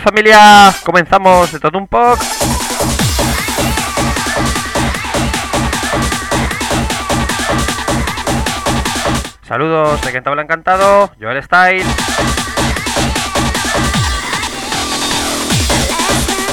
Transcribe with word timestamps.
Familia, 0.00 0.74
comenzamos 0.84 1.52
de 1.52 1.60
todo 1.60 1.78
un 1.78 1.88
poco. 1.88 2.18
Saludos 9.42 10.00
de 10.02 10.10
quien 10.10 10.22
te 10.22 10.28
habla 10.28 10.42
encantado, 10.42 11.10
Joel 11.20 11.42
Style. 11.42 11.86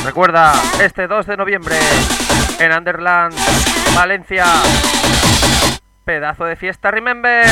Recuerda, 0.05 0.53
este 0.81 1.07
2 1.07 1.25
de 1.25 1.37
noviembre 1.37 1.79
en 2.59 2.71
Underland, 2.71 3.35
Valencia. 3.95 4.45
Pedazo 6.05 6.45
de 6.45 6.55
fiesta, 6.55 6.91
remember. 6.91 7.45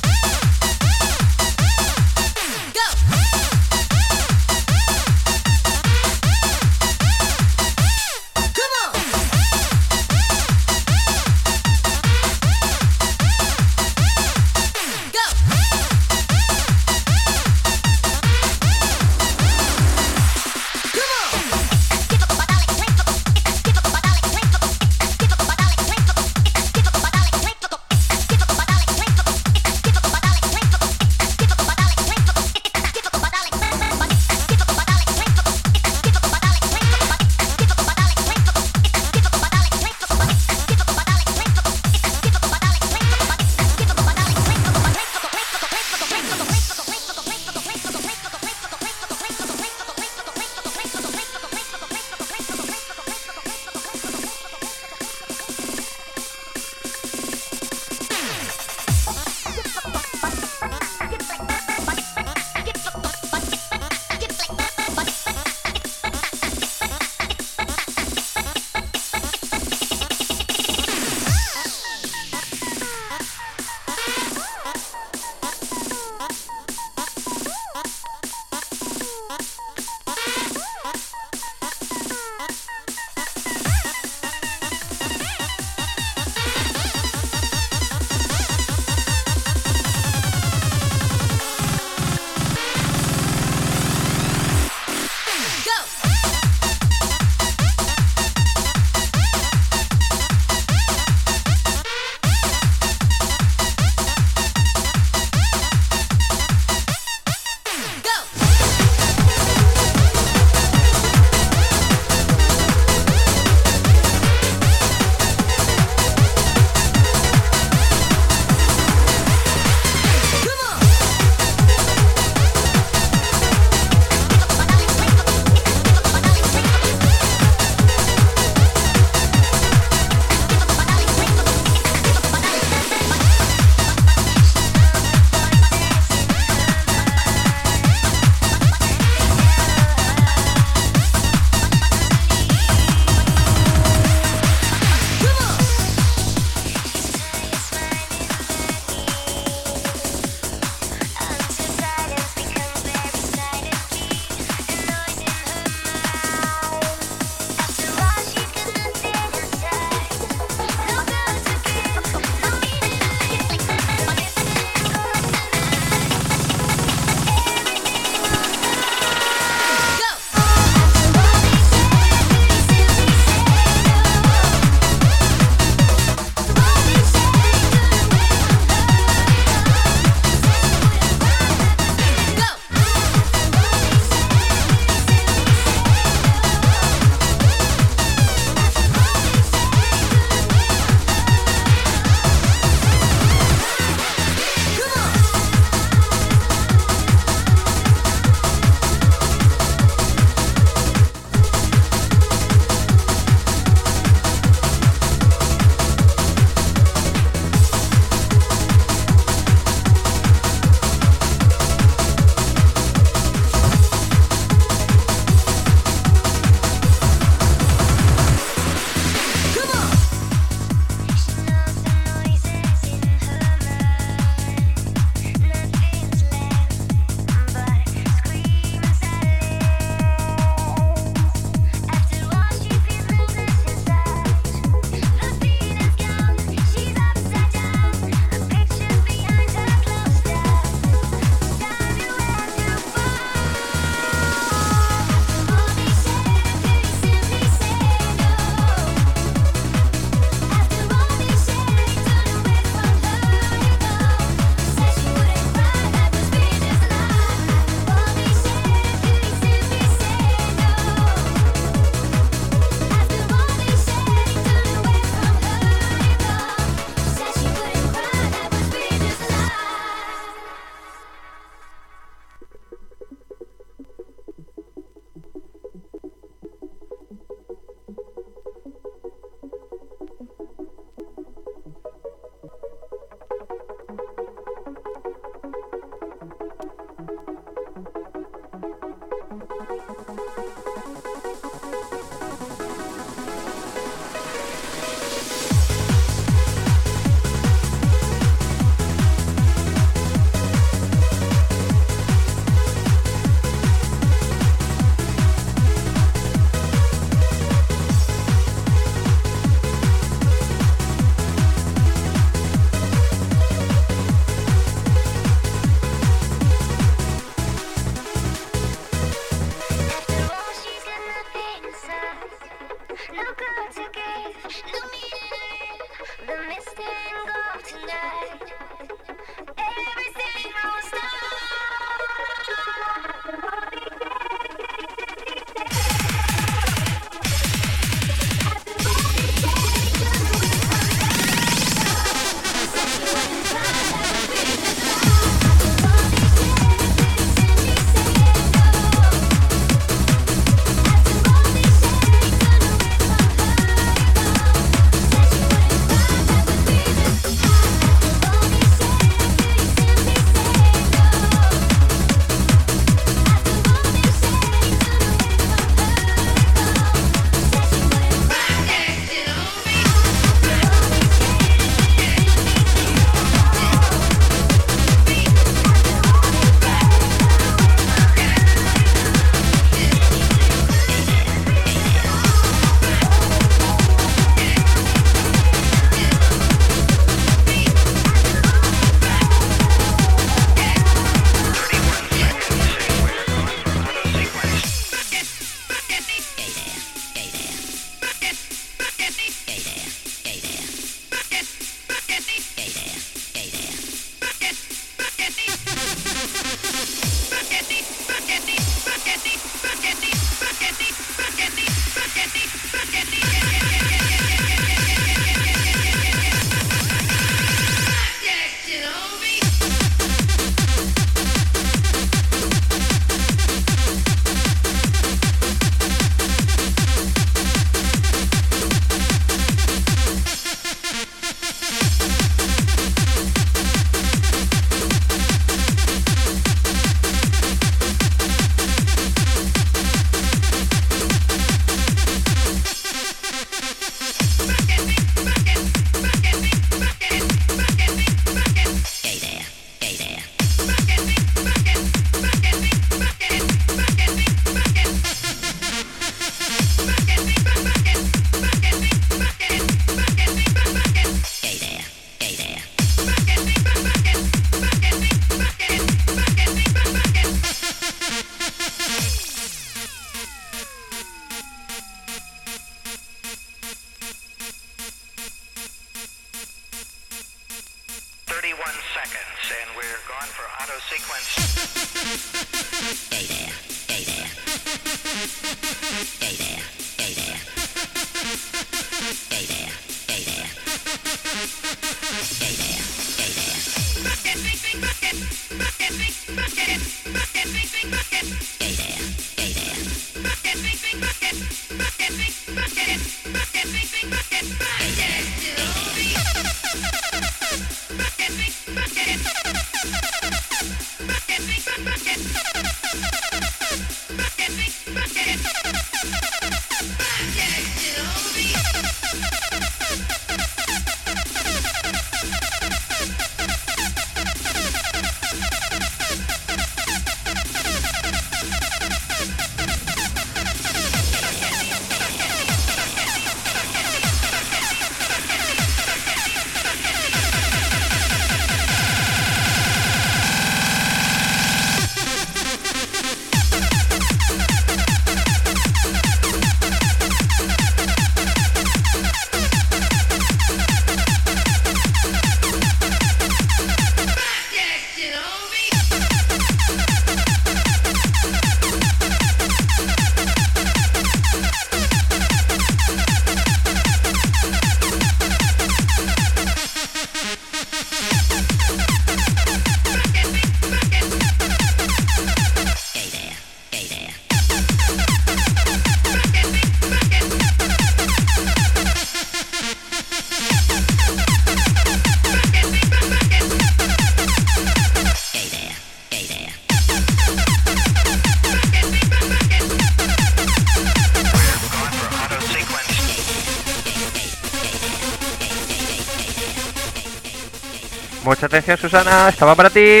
Atención, 598.56 598.78
Susana, 598.78 599.28
estaba 599.28 599.54
para 599.54 599.68
ti. 599.68 600.00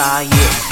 car, 0.00 0.22
yeah. 0.22 0.69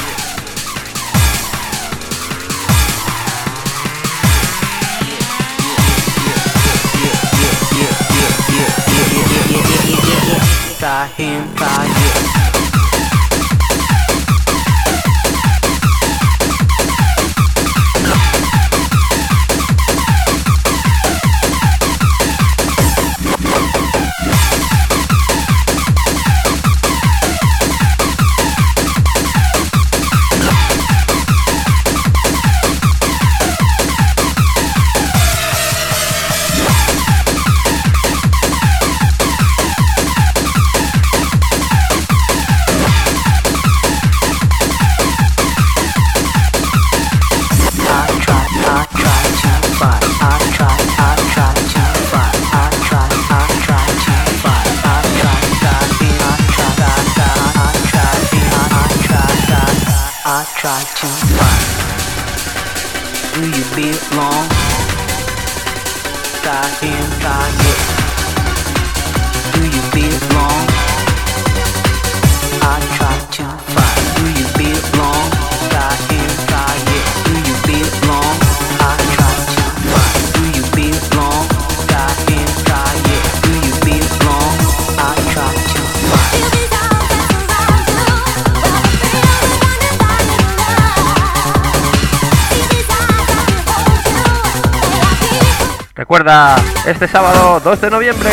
este 96.84 97.08
sábado 97.08 97.58
2 97.64 97.80
de 97.80 97.90
noviembre 97.90 98.30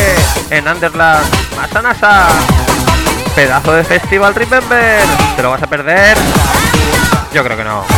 en 0.49 0.67
Underland, 0.67 1.25
Masanasa. 1.55 2.27
Pedazo 3.33 3.71
de 3.71 3.85
festival 3.85 4.35
Remember. 4.35 4.99
¿Te 5.35 5.41
lo 5.41 5.51
vas 5.51 5.63
a 5.63 5.67
perder? 5.67 6.17
Yo 7.33 7.43
creo 7.43 7.55
que 7.55 7.63
no. 7.63 7.94